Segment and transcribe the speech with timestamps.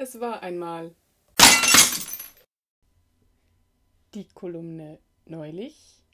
[0.00, 0.94] Es war einmal.
[4.14, 6.04] Die Kolumne neulich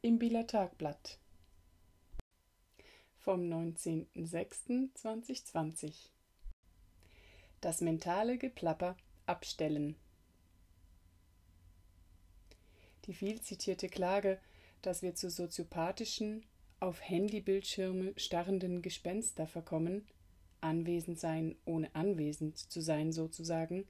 [0.00, 1.20] im Bieler Tagblatt
[3.18, 6.08] vom 19.06.2020.
[7.60, 8.96] Das mentale Geplapper
[9.26, 9.94] abstellen.
[13.04, 14.40] Die viel zitierte Klage,
[14.82, 16.44] dass wir zu soziopathischen,
[16.80, 20.08] auf Handybildschirme starrenden Gespenster verkommen,
[20.62, 23.84] anwesend sein, ohne anwesend zu sein sozusagen,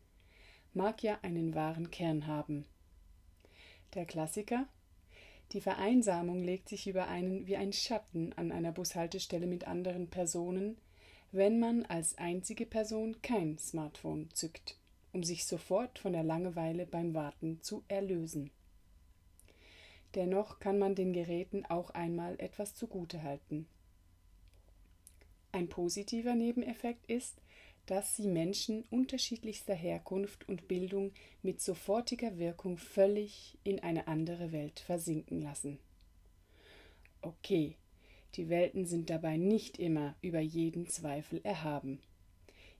[0.74, 2.64] mag ja einen wahren Kern haben.
[3.94, 4.66] Der Klassiker
[5.52, 10.78] Die Vereinsamung legt sich über einen wie ein Schatten an einer Bushaltestelle mit anderen Personen,
[11.30, 14.76] wenn man als einzige Person kein Smartphone zückt,
[15.12, 18.50] um sich sofort von der Langeweile beim Warten zu erlösen.
[20.14, 23.66] Dennoch kann man den Geräten auch einmal etwas zugute halten.
[25.52, 27.42] Ein positiver Nebeneffekt ist,
[27.84, 34.80] dass sie Menschen unterschiedlichster Herkunft und Bildung mit sofortiger Wirkung völlig in eine andere Welt
[34.80, 35.78] versinken lassen.
[37.20, 37.76] Okay,
[38.34, 42.00] die Welten sind dabei nicht immer über jeden Zweifel erhaben.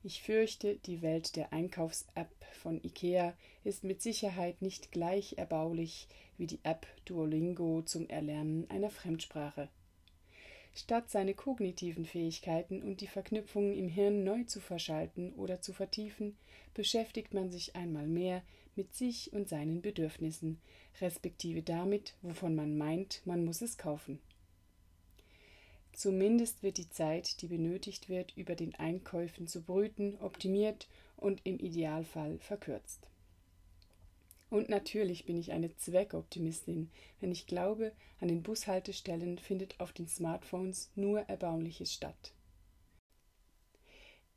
[0.03, 6.47] Ich fürchte, die Welt der Einkaufs-App von IKEA ist mit Sicherheit nicht gleich erbaulich wie
[6.47, 9.69] die App Duolingo zum Erlernen einer Fremdsprache.
[10.75, 16.37] Statt seine kognitiven Fähigkeiten und die Verknüpfungen im Hirn neu zu verschalten oder zu vertiefen,
[16.73, 18.43] beschäftigt man sich einmal mehr
[18.75, 20.61] mit sich und seinen Bedürfnissen,
[21.01, 24.19] respektive damit, wovon man meint, man muss es kaufen.
[25.93, 31.59] Zumindest wird die Zeit, die benötigt wird, über den Einkäufen zu brüten, optimiert und im
[31.59, 33.12] Idealfall verkürzt.
[34.53, 40.07] Und natürlich bin ich eine Zweckoptimistin, wenn ich glaube, an den Bushaltestellen findet auf den
[40.07, 42.35] Smartphones nur Erbauliches statt.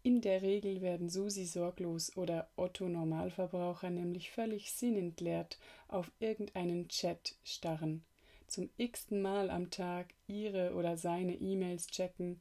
[0.04, 7.36] In der Regel werden Susi Sorglos oder Otto Normalverbraucher nämlich völlig sinnentleert auf irgendeinen Chat
[7.44, 8.06] starren,
[8.48, 12.40] zum x-ten Mal am Tag ihre oder seine E-Mails checken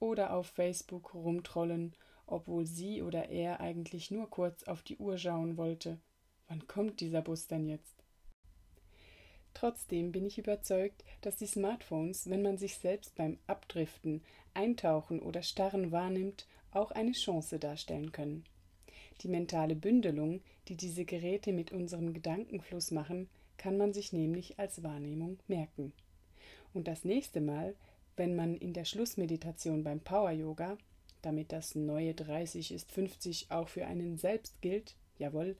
[0.00, 1.94] oder auf Facebook rumtrollen,
[2.26, 6.00] obwohl sie oder er eigentlich nur kurz auf die Uhr schauen wollte
[6.52, 7.94] Wann kommt dieser Bus denn jetzt?
[9.54, 15.42] Trotzdem bin ich überzeugt, dass die Smartphones, wenn man sich selbst beim Abdriften, Eintauchen oder
[15.42, 18.44] Starren wahrnimmt, auch eine Chance darstellen können.
[19.22, 24.82] Die mentale Bündelung, die diese Geräte mit unserem Gedankenfluss machen, kann man sich nämlich als
[24.82, 25.94] Wahrnehmung merken.
[26.74, 27.74] Und das nächste Mal,
[28.18, 30.76] wenn man in der Schlussmeditation beim Power Yoga,
[31.22, 35.56] damit das neue 30 ist 50 auch für einen selbst gilt, jawohl,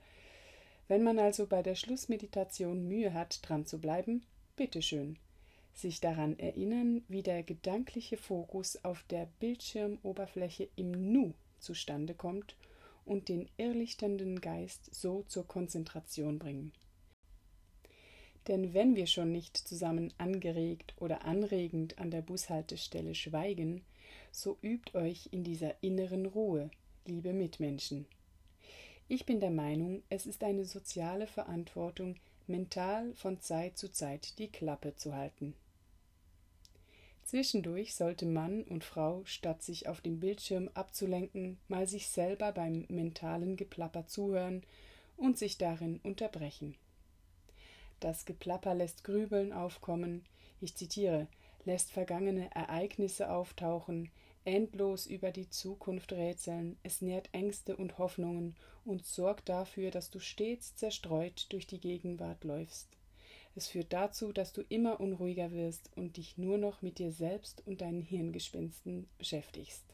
[0.93, 4.27] wenn man also bei der Schlussmeditation Mühe hat, dran zu bleiben,
[4.57, 5.19] bitteschön.
[5.73, 12.57] Sich daran erinnern, wie der gedankliche Fokus auf der Bildschirmoberfläche im Nu zustande kommt
[13.07, 16.73] und den irrlichternden Geist so zur Konzentration bringen.
[18.47, 23.83] Denn wenn wir schon nicht zusammen angeregt oder anregend an der Bushaltestelle schweigen,
[24.31, 26.71] so übt euch in dieser inneren Ruhe,
[27.07, 28.05] liebe Mitmenschen.
[29.09, 34.49] Ich bin der Meinung, es ist eine soziale Verantwortung, mental von Zeit zu Zeit die
[34.49, 35.55] Klappe zu halten.
[37.25, 42.85] Zwischendurch sollte Mann und Frau, statt sich auf dem Bildschirm abzulenken, mal sich selber beim
[42.89, 44.63] mentalen Geplapper zuhören
[45.17, 46.77] und sich darin unterbrechen.
[48.01, 50.25] Das Geplapper lässt Grübeln aufkommen,
[50.61, 51.29] ich zitiere,
[51.65, 54.11] lässt vergangene Ereignisse auftauchen,
[54.45, 60.19] endlos über die Zukunft rätseln, es nährt Ängste und Hoffnungen und sorgt dafür, dass du
[60.19, 62.89] stets zerstreut durch die Gegenwart läufst.
[63.55, 67.63] Es führt dazu, dass du immer unruhiger wirst und dich nur noch mit dir selbst
[67.67, 69.85] und deinen Hirngespinsten beschäftigst.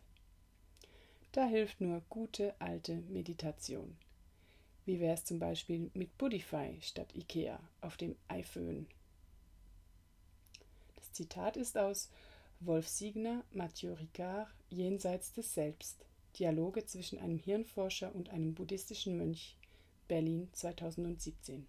[1.33, 3.97] Da hilft nur gute alte Meditation.
[4.87, 8.87] Wie wäre es zum Beispiel mit Budify statt Ikea auf dem iPhone?
[10.97, 12.09] Das Zitat ist aus
[12.61, 16.05] Wolf Siegner, Mathieu Ricard, Jenseits des Selbst.
[16.39, 19.56] Dialoge zwischen einem Hirnforscher und einem buddhistischen Mönch.
[20.09, 21.69] Berlin 2017